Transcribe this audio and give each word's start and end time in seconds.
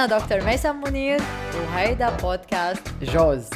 أنا 0.00 0.18
دكتور 0.18 0.44
ميسم 0.44 0.80
منير 0.86 1.20
وهيدا 1.54 2.16
بودكاست 2.16 2.82
جوز. 3.02 3.50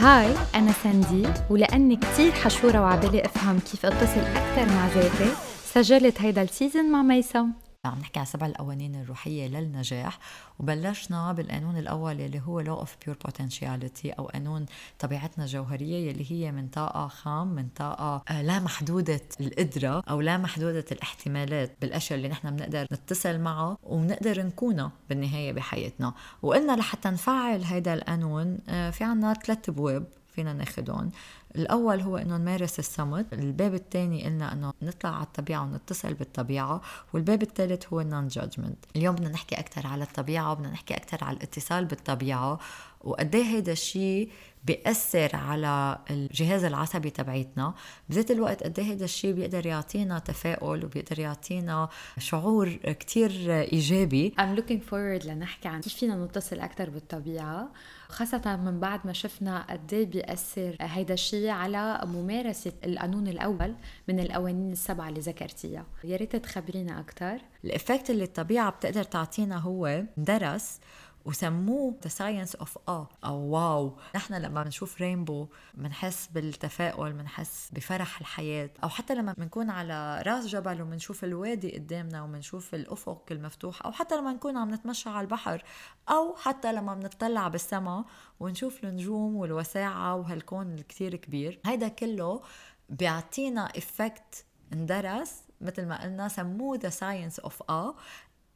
هاي 0.00 0.34
أنا 0.54 0.72
ساندي 0.82 1.28
ولأني 1.50 1.96
كتير 1.96 2.32
حشورة 2.32 2.80
وعبالي 2.80 3.24
أفهم 3.24 3.58
كيف 3.58 3.86
أتصل 3.86 4.20
أكثر 4.20 4.74
مع 4.74 4.86
ذاتي 4.94 5.32
سجلت 5.64 6.20
هيدا 6.20 6.42
السيزن 6.42 6.92
مع 6.92 7.02
ميسم. 7.02 7.50
عم 7.84 7.98
نحكي 7.98 8.20
عن 8.20 8.24
سبع 8.24 8.46
القوانين 8.46 8.94
الروحية 8.94 9.48
للنجاح 9.48 10.18
وبلشنا 10.58 11.32
بالقانون 11.32 11.76
الأول 11.76 12.20
اللي 12.20 12.40
هو 12.40 12.64
law 12.64 12.86
of 12.86 12.88
pure 12.88 13.14
potentiality 13.28 14.18
أو 14.18 14.24
قانون 14.26 14.66
طبيعتنا 14.98 15.44
الجوهرية 15.44 16.10
اللي 16.10 16.32
هي 16.32 16.52
من 16.52 16.68
طاقة 16.68 17.08
خام 17.08 17.46
من 17.46 17.68
طاقة 17.68 18.22
آه، 18.28 18.42
لا 18.42 18.60
محدودة 18.60 19.20
القدرة 19.40 20.02
أو 20.10 20.20
لا 20.20 20.38
محدودة 20.38 20.84
الاحتمالات 20.92 21.76
بالأشياء 21.80 22.16
اللي 22.16 22.28
نحن 22.28 22.56
بنقدر 22.56 22.86
نتصل 22.92 23.38
معها 23.38 23.76
وبنقدر 23.82 24.42
نكونها 24.42 24.92
بالنهاية 25.08 25.52
بحياتنا. 25.52 26.14
وقلنا 26.42 26.76
لحتى 26.76 27.08
نفعل 27.08 27.64
هذا 27.64 27.94
القانون 27.94 28.58
آه، 28.68 28.90
في 28.90 29.04
عنا 29.04 29.34
ثلاث 29.34 29.68
أبواب. 29.68 30.19
فينا 30.40 30.52
ناخدهم. 30.52 31.10
الأول 31.56 32.00
هو 32.00 32.16
إنه 32.16 32.36
نمارس 32.36 32.78
الصمت. 32.78 33.32
الباب 33.32 33.74
الثاني 33.74 34.24
قلنا 34.24 34.52
إنه 34.52 34.72
نطلع 34.82 35.10
على 35.10 35.22
الطبيعة 35.22 35.62
ونتصل 35.62 36.14
بالطبيعة. 36.14 36.80
والباب 37.12 37.42
الثالث 37.42 37.92
هو 37.92 38.00
النون 38.00 38.28
جادجمنت 38.28 38.84
اليوم 38.96 39.14
بدنا 39.14 39.28
نحكي 39.28 39.54
أكثر 39.54 39.86
على 39.86 40.04
الطبيعة 40.04 40.52
وبدنا 40.52 40.70
نحكي 40.70 40.94
أكثر 40.94 41.24
على 41.24 41.36
الاتصال 41.36 41.84
بالطبيعة. 41.84 42.58
وقد 43.00 43.34
إيه 43.34 43.44
هيدا 43.44 43.72
الشيء 43.72 44.30
بيأثر 44.64 45.36
على 45.36 45.98
الجهاز 46.10 46.64
العصبي 46.64 47.10
تبعيتنا 47.10 47.74
بذات 48.08 48.30
الوقت 48.30 48.62
قد 48.62 48.78
إيه 48.78 48.86
هيدا 48.86 49.04
الشيء 49.04 49.32
بيقدر 49.32 49.66
يعطينا 49.66 50.18
تفاؤل 50.18 50.84
وبيقدر 50.84 51.18
يعطينا 51.18 51.88
شعور 52.18 52.68
كتير 52.72 53.30
إيجابي. 53.48 54.34
I'm 54.40 54.58
looking 54.60 54.90
forward 54.90 55.26
لنحكي 55.26 55.68
عن 55.68 55.80
كيف 55.80 55.94
فينا 55.94 56.24
نتصل 56.24 56.60
أكثر 56.60 56.90
بالطبيعة 56.90 57.68
خاصة 58.08 58.56
من 58.56 58.80
بعد 58.80 59.00
ما 59.04 59.12
شفنا 59.12 59.66
قد 59.70 59.94
إيه 59.94 60.06
بيأثر 60.06 60.76
هيدا 60.80 61.14
الشيء 61.14 61.48
على 61.48 62.00
ممارسة 62.04 62.72
القانون 62.84 63.28
الأول 63.28 63.74
من 64.08 64.20
القوانين 64.20 64.72
السبعة 64.72 65.08
اللي 65.08 65.20
ذكرتيها. 65.20 65.86
يا 66.04 66.16
ريت 66.16 66.36
تخبرينا 66.36 67.00
أكثر 67.00 67.38
ال 67.64 67.71
effect 67.71 68.10
اللي 68.10 68.24
الطبيعة 68.24 68.70
بتقدر 68.70 69.02
تعطينا 69.02 69.58
هو 69.58 70.04
درس 70.16 70.80
وسموه 71.24 71.98
the 72.02 72.08
science 72.08 72.54
of 72.54 72.78
awe 72.88 73.08
أو 73.24 73.38
wow. 73.38 73.96
نحن 74.16 74.34
لما 74.34 74.62
بنشوف 74.62 75.00
rainbow 75.00 75.48
بنحس 75.74 76.26
بالتفاؤل 76.26 77.12
بنحس 77.12 77.70
بفرح 77.72 78.20
الحياة. 78.20 78.70
أو 78.84 78.88
حتى 78.88 79.14
لما 79.14 79.32
بنكون 79.32 79.70
على 79.70 80.22
راس 80.26 80.46
جبل 80.46 80.82
وبنشوف 80.82 81.24
الوادي 81.24 81.74
قدامنا 81.78 82.22
وبنشوف 82.22 82.74
الأفق 82.74 83.24
المفتوح 83.30 83.86
أو 83.86 83.92
حتى 83.92 84.16
لما 84.16 84.32
نكون 84.32 84.56
عم 84.56 84.74
نتمشى 84.74 85.08
على 85.08 85.20
البحر 85.20 85.64
أو 86.08 86.36
حتى 86.36 86.72
لما 86.72 86.94
بنطلع 86.94 87.48
بالسماء 87.48 88.04
ونشوف 88.40 88.84
النجوم 88.84 89.36
والوساعة 89.36 90.14
وهالكون 90.14 90.74
الكتير 90.74 91.16
كبير. 91.16 91.60
هيدا 91.66 91.88
كله 91.88 92.42
بيعطينا 92.88 93.66
effect 93.76 94.44
اندرس 94.72 95.42
مثل 95.60 95.86
ما 95.86 96.02
قلنا 96.02 96.28
سموه 96.28 96.76
the 96.76 96.88
science 96.88 97.40
of 97.40 97.62
awe 97.70 97.94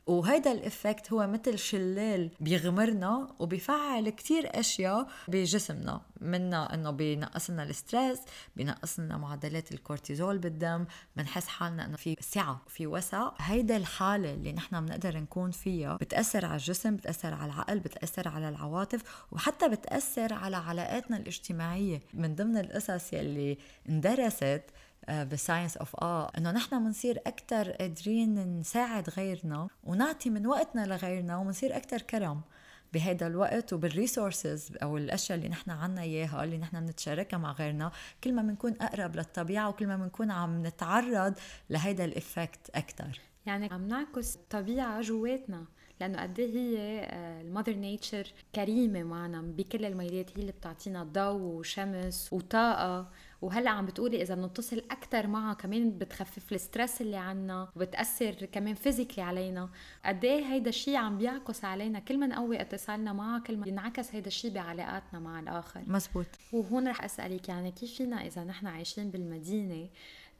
وهيدا 0.06 0.52
ال 0.52 0.61
effect 0.61 1.12
هو 1.12 1.26
مثل 1.26 1.58
شلال 1.58 2.30
بيغمرنا 2.40 3.34
وبيفعل 3.38 4.08
كتير 4.08 4.60
أشياء 4.60 5.08
بجسمنا 5.28 6.00
منا 6.20 6.74
إنه 6.74 6.90
بينقص 6.90 7.50
لنا 7.50 7.62
ال 7.62 7.70
stress 7.70 8.18
بينقص 8.56 9.00
لنا 9.00 9.16
معدلات 9.16 9.72
الكورتيزول 9.72 10.38
بالدم 10.38 10.84
بنحس 11.16 11.46
حالنا 11.46 11.84
إنه 11.84 11.96
في 11.96 12.16
سعة 12.20 12.62
في 12.68 12.86
وسع. 12.86 13.30
هيدا 13.38 13.76
الحالة 13.76 14.34
اللي 14.34 14.52
نحن 14.52 14.86
بنقدر 14.86 15.16
نكون 15.16 15.50
فيها 15.50 15.96
بتأثر 15.96 16.46
على 16.46 16.54
الجسم 16.56 16.96
بتأثر 16.96 17.34
على 17.34 17.52
العقل 17.52 17.78
بتأثر 17.78 18.28
على 18.28 18.48
العواطف 18.48 19.24
وحتى 19.32 19.68
بتأثر 19.68 20.34
على 20.34 20.56
علاقاتنا 20.56 21.16
الاجتماعية. 21.16 22.00
من 22.14 22.34
ضمن 22.34 22.56
القصص 22.56 23.12
يلي 23.12 23.58
اندرست 23.88 24.62
بال 25.08 25.23
science 25.23 25.76
of 25.76 25.96
awe 25.96 26.30
إنه 26.38 26.50
نحن 26.50 26.84
بنصير 26.84 27.18
أكثر 27.26 27.70
قادرين 27.70 28.58
نساعد 28.60 29.10
غيرنا 29.10 29.68
ونعطي 29.84 30.30
من 30.30 30.46
وقتنا 30.46 30.86
لغيرنا 30.86 31.36
وبنصير 31.36 31.76
أكثر 31.76 32.02
كرم 32.02 32.40
بهذا 32.94 33.26
الوقت 33.26 33.72
وبال 33.72 33.97
resources 33.97 34.72
أو 34.82 34.96
الأشياء 34.96 35.38
اللي 35.38 35.48
نحن 35.48 35.70
عنا 35.70 36.02
إياها 36.02 36.44
اللي 36.44 36.58
نحن 36.58 36.80
بنتشاركها 36.80 37.38
مع 37.38 37.52
غيرنا. 37.52 37.92
كل 38.24 38.32
ما 38.32 38.42
بنكون 38.42 38.74
أقرب 38.80 39.16
للطبيعة 39.16 39.68
وكل 39.68 39.86
ما 39.86 39.96
بنكون 39.96 40.30
عم 40.30 40.66
نتعرض 40.66 41.34
لهيدا 41.70 42.04
ال 42.04 42.14
effect 42.14 42.70
أكثر 42.74 43.20
يعني 43.46 43.72
عم 43.72 43.88
نعكس 43.88 44.36
الطبيعه 44.36 45.00
جواتنا. 45.00 45.64
لأنه 46.00 46.22
قد 46.22 46.38
إيه 46.38 46.54
هي 46.54 47.08
ال 47.40 47.45
mother 47.45 47.72
آه، 47.72 47.76
nature 47.76 48.32
كريمة 48.54 49.02
معنا 49.02 49.42
بكل 49.42 49.84
الميلات 49.84 50.30
هي 50.30 50.40
اللي 50.42 50.52
بتعطينا 50.52 51.02
ضوء 51.04 51.40
وشمس 51.40 52.32
وطاقة. 52.32 53.10
وهلأ 53.42 53.70
عم 53.70 53.86
بتقولي 53.86 54.22
إذا 54.22 54.34
بنتصل 54.34 54.78
أكثر 54.90 55.26
معها 55.26 55.54
كمان 55.54 55.98
بتخفف 55.98 56.52
ال 56.52 56.59
stress 56.59 57.00
اللي 57.00 57.16
عنا 57.16 57.68
وبتأثر 57.76 58.32
كمان 58.32 58.74
physically 58.74 59.24
علينا. 59.24 59.68
قد 60.04 60.24
إيه 60.24 60.44
هيدا 60.44 60.68
الشيء 60.68 60.96
عم 60.96 61.18
بيعكس 61.18 61.64
علينا 61.64 61.98
كل 61.98 62.18
ما 62.18 62.26
نقوي 62.26 62.60
اتصالنا 62.60 63.12
معها 63.12 63.38
كل 63.38 63.56
ما 63.56 63.68
ينعكس 63.68 64.14
هيدا 64.14 64.26
الشيء 64.26 64.52
بعلاقاتنا 64.52 65.20
مع 65.20 65.40
الآخر. 65.40 65.82
مزبوط. 65.86 66.26
وهون 66.52 66.88
رح 66.88 67.04
أسألك 67.04 67.48
يعني 67.48 67.70
كيف 67.70 67.94
فينا 67.94 68.26
إذا 68.26 68.44
نحن 68.44 68.66
عايشين 68.66 69.10
بالمدينة 69.10 69.88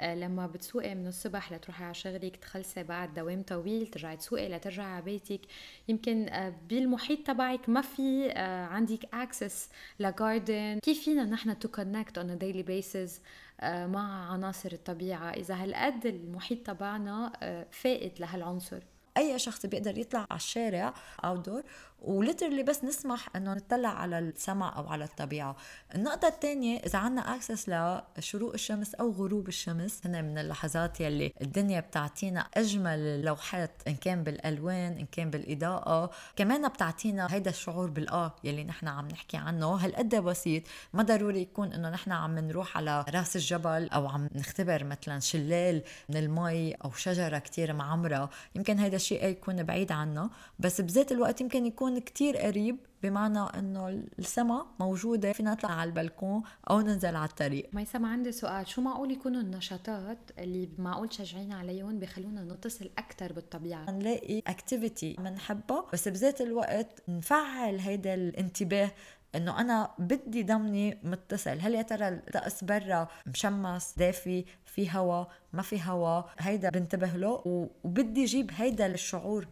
لما 0.05 0.47
بتسوقي 0.47 0.95
من 0.95 1.07
الصبح 1.07 1.53
لتروحي 1.53 1.85
على 1.85 1.95
شغلك 1.95 2.37
تخلصي 2.37 2.83
بعد 2.83 3.15
دوام 3.15 3.43
طويل 3.43 3.87
ترجعي 3.87 4.17
تسوقي 4.17 4.49
لترجعي 4.49 4.87
على 4.87 5.05
بيتك. 5.05 5.41
يمكن 5.89 6.29
آه، 6.29 6.55
بالمحيط 6.69 7.27
تبعك 7.27 7.69
ما 7.69 7.81
في 7.81 8.31
آه، 8.31 8.67
عندك 8.67 9.15
access 9.15 9.69
ل 10.01 10.12
garden 10.12 10.79
كيف 10.83 11.05
فينا 11.05 11.25
نحن 11.25 11.59
to 11.59 11.69
connect 11.69 12.19
on 12.19 12.39
daily 12.39 12.63
basis 12.63 13.21
مع 13.63 14.33
عناصر 14.33 14.73
الطبيعة؟ 14.73 15.31
إذا 15.31 15.55
هالقد 15.55 16.07
المحيط 16.07 16.67
تبعنا 16.67 17.33
فاقد 17.71 18.21
لهالعنصر. 18.21 18.83
أي 19.17 19.39
شخص 19.39 19.67
بيقدر 19.67 19.99
يطلع 19.99 20.27
على 20.31 20.37
الشارع 20.37 20.95
out 21.25 21.65
و 22.07 22.12
literally 22.12 22.63
بس 22.63 22.85
نسمح 22.85 23.37
إنه 23.37 23.55
نطلع 23.55 23.89
على 23.89 24.19
السماء 24.19 24.77
أو 24.77 24.89
على 24.89 25.05
الطبيعة. 25.05 25.57
النقطة 25.95 26.29
الثانية 26.29 26.79
إذا 26.79 26.99
عنا 26.99 27.35
access 27.35 27.69
لشروق 27.69 28.53
الشمس 28.53 28.95
أو 28.95 29.11
غروب 29.11 29.49
الشمس 29.49 30.01
هنا 30.07 30.23
من 30.23 30.39
اللحظات 30.39 31.01
يلي 31.01 31.33
الدنيا 31.43 31.81
بتعطينا 31.81 32.41
أجمل 32.55 32.99
اللوحات 32.99 33.71
إن 33.89 33.95
كان 33.95 34.23
بالألوان 34.23 34.93
إن 34.93 35.07
كان 35.13 35.31
بالإضاءة. 35.31 36.11
كمان 36.37 36.69
بتعطينا 36.69 37.27
هيدا 37.31 37.51
الشعور 37.51 37.91
بالآه 37.91 38.35
يلي 38.45 38.65
نحن 38.65 38.89
عم 38.89 39.09
نحكي 39.09 39.37
عنه. 39.37 39.67
هالقد 39.67 40.15
بسيط 40.15 40.63
ما 40.93 41.03
ضروري 41.03 41.41
يكون 41.41 41.73
إنه 41.73 41.91
نحن 41.91 42.13
عم 42.13 42.39
نروح 42.39 42.77
على 42.77 43.05
راس 43.15 43.37
الجبل 43.37 43.89
أو 43.89 44.09
عم 44.09 44.29
نختبر 44.35 44.85
مثلا 44.85 45.21
شلال 45.21 45.83
من 46.09 46.17
المي 46.17 46.73
أو 46.73 46.93
شجرة 46.93 47.39
كتير 47.39 47.73
معمرة. 47.73 48.31
يمكن 48.55 48.79
هيدا 48.79 48.97
الشيء 48.97 49.25
يكون 49.25 49.63
بعيد 49.63 49.93
عنا 49.93 50.31
بس 50.59 50.81
بذات 50.81 51.13
الوقت 51.13 51.41
يمكن 51.41 51.67
يكون 51.67 51.94
يكون 51.97 52.05
كتير 52.05 52.37
قريب 52.37 52.77
بمعنى 53.03 53.39
إنه 53.39 54.05
السما 54.19 54.67
موجودة 54.81 55.33
فينا 55.33 55.53
نطلع 55.53 55.71
على 55.71 55.89
البلكون 55.89 56.43
أو 56.71 56.81
ننزل 56.81 57.17
على 57.17 57.29
الطريق. 57.29 57.71
ميسم 57.73 58.05
عندي 58.05 58.33
سؤال. 58.33 58.69
شو 58.69 58.81
معقول 58.81 59.11
يكونوا 59.11 59.41
النشاطات 59.41 60.19
اللي 60.39 60.69
معقول 60.79 61.09
تشجعينا 61.09 61.55
عليهم 61.55 61.99
بخلونا 61.99 62.43
نتصل 62.43 62.91
أكثر 62.99 63.33
بالطبيعة؟ 63.33 63.91
نلاقي 63.91 64.43
اكتيفيتي 64.47 65.17
بنحبها 65.19 65.87
بس 65.93 66.09
بذات 66.09 66.41
الوقت 66.41 67.03
نفعل 67.09 67.79
هيدا 67.79 68.15
الانتباه 68.15 68.91
إنه 69.35 69.61
أنا 69.61 69.91
بدي 69.99 70.43
ضمني 70.43 70.99
متصل. 71.03 71.59
هل 71.61 71.75
يا 71.75 71.83
ترى 71.83 72.09
الطقس 72.09 72.65
برا 72.65 73.09
مشمس 73.27 73.95
دافي 73.97 74.45
في 74.67 74.91
هوا 74.91 75.25
ما 75.53 75.63
في 75.63 75.81
هوا؟ 75.83 76.23
هيدا 76.39 76.71
بنتبه 76.71 77.07
له 77.17 77.43
وبدي 77.85 78.25
أجيب 78.25 78.51
هيدا 78.55 78.87
الشعور. 78.87 79.49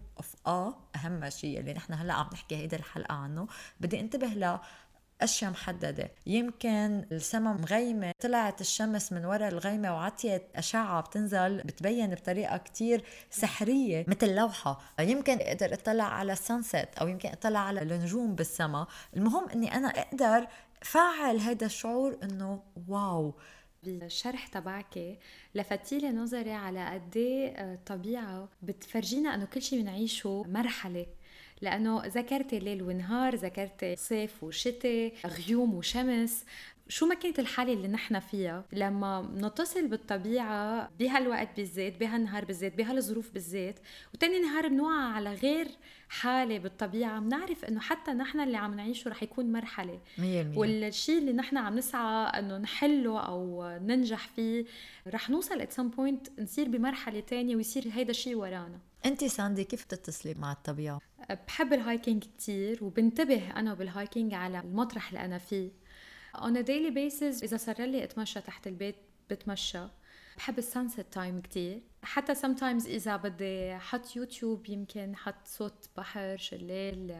آه 0.47 0.75
أهم 0.97 1.31
شيء 1.31 1.61
اللي 1.61 1.73
نحن 1.73 1.93
هلأ 1.93 2.15
عم 2.15 2.27
نحكي 2.33 2.57
هيدا 2.57 2.77
الحلقة 2.77 3.15
عنه. 3.15 3.47
بدي 3.81 4.01
انتبه 4.01 4.27
ل 4.27 4.59
أشياء 5.21 5.51
محددة. 5.51 6.11
يمكن 6.27 7.07
السما 7.13 7.53
مغيمة 7.53 8.13
طلعت 8.21 8.61
الشمس 8.61 9.13
من 9.13 9.25
وراء 9.25 9.49
الغيمة 9.49 9.95
وعطيت 9.95 10.43
أشعة 10.57 11.01
بتنزل 11.01 11.57
بتبين 11.59 12.15
بطريقة 12.15 12.57
كتير 12.57 13.05
سحرية 13.31 14.05
مثل 14.09 14.35
لوحه 14.35 14.81
يمكن 15.01 15.39
أقدر 15.41 15.75
أطلع 15.75 16.05
على 16.05 16.33
السانسيت 16.33 16.99
أو 16.99 17.09
يمكن 17.09 17.29
أطلع 17.29 17.61
على 17.61 17.83
النجوم 17.83 18.35
بالسما. 18.35 18.87
المهم 19.17 19.49
إني 19.49 19.75
أنا 19.75 19.89
أقدر 19.89 20.47
فعل 20.83 21.39
هذا 21.39 21.67
الشعور 21.67 22.19
إنه 22.23 22.63
واو. 22.89 23.35
بالشرح 23.83 24.47
تبعك 24.47 25.19
لفتي 25.55 25.99
لي 25.99 26.11
نظري 26.11 26.53
على 26.53 26.87
قد 26.95 27.13
الطبيعه 27.59 28.49
بتفرجينا 28.63 29.35
إنه 29.35 29.45
كل 29.45 29.63
شيء 29.63 29.81
بنعيشه 29.83 30.45
مرحلة. 30.49 31.07
لأنه 31.63 32.07
ذكرتي 32.07 32.59
ليل 32.59 32.83
ونهار 32.83 33.35
ذكرتي 33.35 33.97
صيف 33.97 34.45
وشتاء 34.45 35.13
غيوم 35.27 35.75
وشمس. 35.75 36.45
شو 36.89 37.07
ما 37.07 37.15
كانت 37.15 37.39
الحالة 37.39 37.73
اللي 37.73 37.89
نحن 37.89 38.21
فيها؟ 38.21 38.65
لما 38.73 39.31
نتصل 39.37 39.89
بالطبيعة 39.89 40.91
بهالوقت 40.99 41.49
بالذات 41.57 42.01
بهالنهار 42.01 42.45
بالذات 42.45 42.75
بهالظروف 42.75 43.31
بالذات 43.31 43.79
وتاني 44.15 44.39
نهار 44.39 44.69
بنوعى 44.69 45.13
على 45.13 45.35
غير 45.35 45.69
حالة 46.09 46.59
بالطبيعة 46.59 47.21
بنعرف 47.21 47.65
إنه 47.65 47.81
حتى 47.81 48.11
نحن 48.11 48.41
اللي 48.41 48.57
عم 48.57 48.75
نعيشه 48.75 49.09
رح 49.11 49.23
يكون 49.23 49.53
مرحلة. 49.53 50.01
100% 50.19 50.21
والشيء 50.59 51.19
اللي 51.19 51.33
نحن 51.33 51.57
عم 51.57 51.77
نسعى 51.77 52.39
إنه 52.39 52.59
نحله 52.59 53.21
أو 53.21 53.69
ننجح 53.83 54.29
فيه 54.29 54.65
رح 55.09 55.31
نوصل 55.31 55.61
at 55.61 55.73
some 55.73 55.89
point 55.89 56.41
نصير 56.41 56.69
بمرحلة 56.69 57.21
تانية 57.21 57.57
ويصير 57.57 57.85
هيدا 57.93 58.11
الشيء 58.11 58.35
ورانا. 58.35 58.79
انت 59.07 59.25
ساندي 59.25 59.65
كيف 59.65 59.85
تتصلي 59.85 60.35
مع 60.35 60.53
الطبيعة؟ 60.53 61.01
بحب 61.47 61.73
ال 61.73 61.80
hiking 61.80 62.25
كتير 62.25 62.85
وبنتبه 62.85 63.51
أنا 63.51 63.75
بال 63.75 63.90
hiking 63.90 64.35
على 64.35 64.61
المطرح 64.61 65.09
اللي 65.09 65.25
أنا 65.25 65.39
فيه. 65.39 65.71
On 66.37 66.57
a 66.57 66.63
daily 66.63 66.95
basis 66.95 67.43
إذا 67.43 67.57
صار 67.57 67.83
لي 67.85 68.05
أتمشى 68.05 68.41
تحت 68.41 68.67
البيت 68.67 68.97
بتمشى. 69.31 69.87
بحب 70.37 70.59
ال 70.59 70.65
sunset 70.65 71.01
time 71.01 71.41
كتير. 71.41 71.83
حتى 72.03 72.35
sometimes 72.35 72.87
إذا 72.87 73.17
بدي 73.17 73.77
حط 73.77 74.17
يوتيوب 74.17 74.69
يمكن 74.69 75.17
حط 75.17 75.47
صوت 75.47 75.89
بحر 75.97 76.37
شلال 76.37 77.11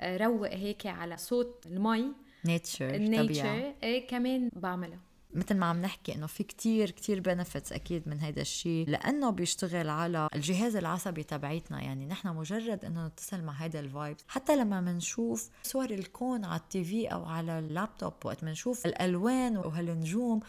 آه، 0.00 0.16
روق 0.16 0.48
هيك 0.48 0.86
على 0.86 1.16
صوت 1.16 1.66
المي. 1.66 2.12
nature 2.44 2.94
ال 2.94 3.05
nature 3.05 3.74
إيه 3.82 4.06
كمان 4.08 4.50
بعملها. 4.52 5.00
مثل 5.34 5.56
ما 5.56 5.66
عم 5.66 5.82
نحكي 5.82 6.14
إنه 6.14 6.26
في 6.26 6.44
كتير 6.44 6.90
كتير 6.90 7.20
بنفتس 7.20 7.72
أكيد 7.72 8.08
من 8.08 8.20
هيدا 8.20 8.42
الشيء 8.42 8.88
لأنه 8.88 9.30
بيشتغل 9.30 9.88
على 9.88 10.28
الجهاز 10.34 10.76
العصبي 10.76 11.22
تبعيتنا. 11.22 11.82
يعني 11.82 12.06
نحن 12.06 12.28
مجرد 12.28 12.84
إنه 12.84 13.06
نتصل 13.06 13.42
مع 13.42 13.52
هيدا 13.52 13.80
ال 13.80 13.87
vibe 13.87 14.16
حتى 14.28 14.56
لما 14.56 14.80
بنشوف 14.80 15.50
صور 15.62 15.90
الكون 15.90 16.44
على 16.44 16.60
ال 16.60 16.84
TV 16.84 17.06
أو 17.06 17.24
على 17.24 17.58
اللابتوب 17.58 18.12
وقت 18.24 18.44
بنشوف 18.44 18.86
الألوان 18.86 19.56
وهالنجوم 19.56 20.40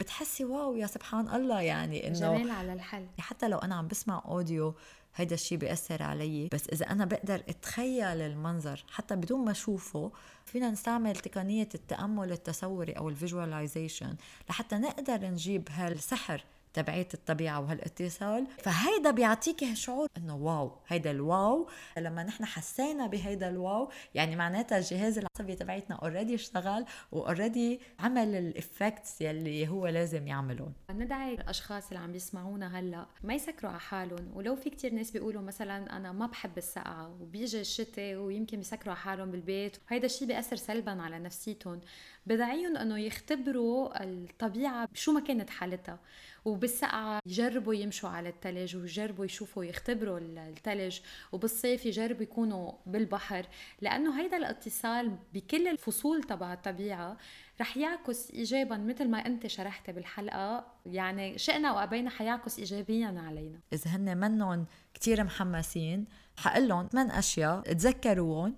بتحسي 0.00 0.44
wow 0.44 0.76
يا 0.76 0.86
سبحان 0.86 1.28
الله 1.28 1.60
يعني 1.60 2.08
إنه 2.08 2.18
جمال 2.18 2.50
على 2.50 2.72
الحل. 2.72 3.06
حتى 3.18 3.48
لو 3.48 3.58
أنا 3.58 3.74
عم 3.74 3.88
بسمع 3.88 4.22
audio 4.26 4.74
هيدا 5.16 5.34
الشيء 5.34 5.58
بيأثر 5.58 6.02
علي. 6.02 6.48
بس 6.52 6.68
إذا 6.68 6.90
أنا 6.90 7.04
بقدر 7.04 7.42
أتخيل 7.48 8.20
المنظر 8.20 8.84
حتى 8.90 9.16
بدون 9.16 9.44
ما 9.44 9.50
أشوفه 9.50 10.12
فينا 10.44 10.70
نستعمل 10.70 11.16
تقنية 11.16 11.68
التأمل 11.74 12.32
التصوري 12.32 12.92
أو 12.92 13.08
ال 13.08 13.16
visualization 13.16 14.16
لحتى 14.50 14.76
نقدر 14.76 15.26
نجيب 15.26 15.68
هالسحر. 15.70 16.44
تبعية 16.76 17.08
الطبيعة 17.14 17.60
وهالاتصال. 17.60 18.46
فهيدا 18.58 19.10
بيعطيك 19.10 19.74
شعور 19.74 20.08
إنه 20.16 20.36
wow 20.36 20.72
هيدا 20.88 21.10
ال 21.10 21.22
wow. 21.22 21.68
لما 21.98 22.22
نحن 22.22 22.44
حسينا 22.44 23.06
بهيدا 23.06 23.48
ال 23.48 23.58
wow 23.58 23.90
يعني 24.14 24.36
معناتها 24.36 24.78
الجهاز 24.78 25.18
العصبي 25.18 25.54
تبعيتنا 25.54 25.96
already 25.96 26.34
اشتغل 26.34 26.84
و 27.12 27.20
already 27.20 27.80
عمل 28.00 28.34
ال 28.34 28.45
effects 28.45 29.20
يلي 29.20 29.68
هو 29.68 29.86
لازم 29.86 30.26
يعملهم. 30.26 30.72
ندعي 30.90 31.34
الأشخاص 31.34 31.88
اللي 31.88 31.98
عم 31.98 32.14
يسمعونا 32.14 32.78
هلأ 32.78 33.06
ما 33.24 33.34
يسكروا 33.34 33.70
على 33.70 33.80
حالهم. 33.80 34.30
ولو 34.34 34.56
في 34.56 34.70
كتير 34.70 34.94
ناس 34.94 35.10
بيقولوا 35.10 35.42
مثلا 35.42 35.96
أنا 35.96 36.12
ما 36.12 36.26
بحب 36.26 36.58
السقعة 36.58 37.08
وبيجي 37.20 37.60
الشتاء 37.60 38.16
ويمكن 38.16 38.56
بيسكروا 38.56 38.94
على 38.94 39.00
حالهم 39.00 39.30
بالبيت. 39.30 39.76
وهيدا 39.90 40.06
الشيء 40.06 40.28
بيأثر 40.28 40.56
سلبا 40.56 41.02
على 41.02 41.18
نفسيتهم. 41.18 41.80
بدعيهم 42.26 42.76
إنه 42.76 42.98
يختبروا 42.98 44.04
الطبيعة 44.04 44.88
شو 44.94 45.12
ما 45.12 45.20
كانت 45.20 45.50
حالتها. 45.50 45.98
وبالسقعة 46.44 47.20
يجربوا 47.26 47.74
يمشوا 47.74 48.08
على 48.08 48.28
الثلج 48.28 48.76
ويجربوا 48.76 49.24
يشوفوا 49.24 49.64
يختبروا 49.64 50.18
الثلج 50.18 51.00
وبالصيف 51.32 51.86
يجربوا 51.86 52.22
يكونوا 52.22 52.72
بالبحر. 52.86 53.46
لأنه 53.80 54.20
هيدا 54.20 54.36
الاتصال 54.36 55.16
بكل 55.34 55.68
الفصول 55.68 56.22
تبع 56.22 56.52
الطبيعة 56.52 57.16
رح 57.60 57.76
يعكس 57.76 58.30
ايجابا 58.30 58.76
مثل 58.76 59.08
ما 59.08 59.26
أنت 59.26 59.46
شرحتي 59.46 59.92
بالحلقة. 59.92 60.66
يعني 60.86 61.38
شئنا 61.38 61.72
وأبينا 61.72 62.10
حيعكس 62.10 62.58
ايجابيا 62.58 63.22
علينا. 63.26 63.58
اذا 63.72 63.90
هن 63.90 64.16
منهم 64.16 64.66
كثير 64.94 65.24
محمسين. 65.24 66.06
حقول 66.36 66.68
لهم 66.68 66.86
ثمان 66.86 67.10
أشياء 67.10 67.60
تذكروهم 67.60 68.56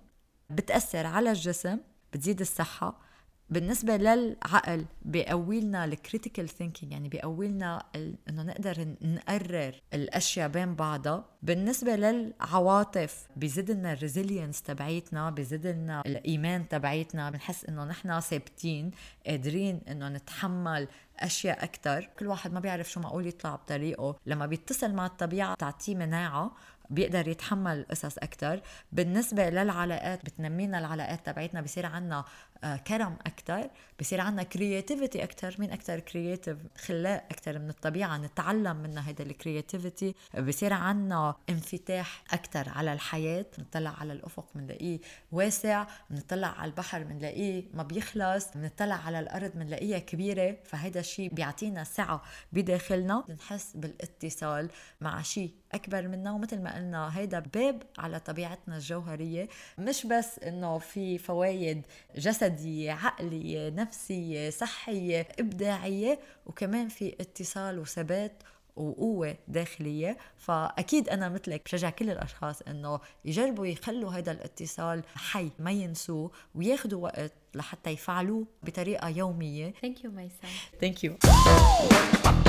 بتأثر 0.51 1.07
على 1.07 1.31
الجسم 1.31 1.79
بتزيد 2.13 2.41
الصحة 2.41 3.08
بالنسبة 3.51 3.97
للعقل 3.97 4.85
بيقوي 5.03 5.61
لنا 5.61 5.85
ال 5.85 5.92
critical 5.92 6.49
thinking 6.49 6.93
يعني 6.93 7.09
بيقوي 7.09 7.49
لنا 7.49 7.83
إنه 8.29 8.43
نقدر 8.43 8.95
نقرر 9.03 9.75
الأشياء 9.95 10.49
بين 10.49 10.75
بعضها. 10.75 11.25
بالنسبة 11.43 11.97
للعواطف 11.97 13.29
بيزيد 13.37 13.71
لنا 13.71 13.93
ال 13.93 13.99
resilience 13.99 14.63
تبعيتنا 14.63 15.31
بيزيد 15.31 15.67
لنا 15.67 16.03
الإيمان 16.07 16.69
تبعيتنا. 16.69 17.31
بنحس 17.31 17.65
إنه 17.65 17.85
نحن 17.85 18.21
ثابتين 18.21 18.91
قادرين 19.27 19.81
إنه 19.89 20.09
نتحمل 20.09 20.89
أشياء 21.19 21.65
أكثر 21.65 22.11
كل 22.19 22.27
واحد 22.27 22.53
ما 22.53 22.61
بيعرف 22.61 22.91
شو 22.91 23.01
معقول 23.01 23.27
يطلع 23.27 23.55
بطريقه. 23.55 24.17
لما 24.27 24.47
بيتصل 24.47 24.93
مع 24.93 25.07
الطبيعة 25.07 25.55
تعطيه 25.55 25.95
مناعة 25.95 26.53
بيقدر 26.91 27.29
يتحمل 27.29 27.87
قصص 27.91 28.19
أكثر 28.19 28.61
بالنسبة 28.93 29.51
للعلاقات 29.51 30.25
بتنمينا 30.25 30.79
العلاقات 30.79 31.27
تبعتنا 31.27 31.61
بصير 31.61 31.87
عنا 31.87 32.25
آه، 32.65 32.77
كرم 32.77 33.17
أكثر 33.27 33.71
بصير 34.01 34.21
عنا 34.21 34.43
creativity 34.43 35.25
أكثر 35.25 35.57
مين 35.59 35.73
أكثر 35.73 36.01
creative 36.01 36.59
خلاق 36.77 37.25
أكثر 37.31 37.59
من 37.59 37.71
الطبيعة. 37.71 38.19
نتعلم 38.19 38.77
منها 38.77 39.09
هيدا 39.09 39.25
ال 39.25 39.33
creativity 39.33 40.15
بصير 40.39 40.73
عنا 40.73 41.35
انفتاح 41.49 42.25
أكثر 42.33 42.69
على 42.69 42.93
الحياة. 42.93 43.47
بنطلع 43.59 43.95
على 44.01 44.13
الأفق 44.13 44.47
بنلاقيه 44.55 45.01
واسع. 45.33 45.87
بنطلع 46.11 46.49
على 46.49 46.71
البحر 46.71 47.03
بنلاقيه 47.03 47.65
ما 47.75 47.83
بيخلص. 47.83 48.51
بنطلع 48.55 48.95
على 48.95 49.21
الأرض 49.21 49.51
بنلاقيها 49.55 49.99
كبيرة. 49.99 50.57
فهيدا 50.65 51.01
الشيء 51.01 51.35
بيعطينا 51.35 51.85
سعة 51.85 52.23
بداخلنا. 52.53 53.25
بنحس 53.29 53.73
بالإتصال 53.77 54.71
مع 55.01 55.23
شيء 55.23 55.55
أكبر 55.73 56.09
منا 56.09 56.33
ومثل 56.33 56.63
ما 56.63 56.77
قلنا 56.77 57.19
هيدا 57.19 57.39
باب 57.55 57.83
على 57.99 58.21
طبيعتنا 58.21 58.77
الجوهرية. 58.77 59.49
مش 59.79 60.07
بس 60.07 60.39
إنه 60.39 60.79
في 60.79 61.19
فوايد 61.19 61.83
جسدية 62.17 62.93
عقلية 62.93 63.71
نفسية 63.71 64.51
صحية 64.51 65.29
إبداعية 65.39 66.19
وكمان 66.47 66.89
في 66.89 67.15
اتصال 67.21 67.79
وثبات 67.79 68.43
وقوة 68.77 69.37
داخلية. 69.49 70.17
فأكيد 70.37 71.09
أنا 71.09 71.29
مثلك 71.29 71.65
بشجع 71.65 71.91
كل 71.91 72.11
الأشخاص 72.11 72.63
إنه 72.63 73.01
يجربوا 73.25 73.67
يخلوا 73.67 74.13
هذا 74.13 74.33
الاتصال 74.33 75.03
حي 75.15 75.51
ما 75.59 75.71
ينسوه 75.71 76.31
وياخذوا 76.55 77.03
وقت 77.03 77.33
لحتى 77.55 77.91
يفعلوه 77.91 78.47
بطريقة 78.63 79.09
يومية. 79.09 79.73
Thank 79.85 79.99
you 80.05 80.11
Maisa 80.11 80.47
Thank 80.81 81.03
you. 81.03 82.48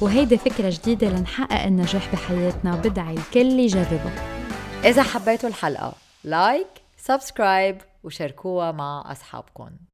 وهيدي 0.00 0.38
فكرة 0.38 0.70
جديدة 0.70 1.08
لنحقق 1.08 1.62
النجاح 1.64 2.12
بحياتنا. 2.12 2.76
بدعي 2.76 3.14
الكل 3.14 3.60
يجربها 3.60 4.12
إذا 4.84 5.02
حبيتوا 5.02 5.48
الحلقة 5.48 5.92
like 6.24 6.66
subscribe 6.96 7.80
وشاركوها 8.04 8.72
مع 8.72 9.12
أصحابكم. 9.12 9.70